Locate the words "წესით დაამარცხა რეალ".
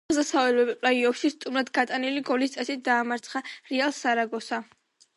2.57-3.99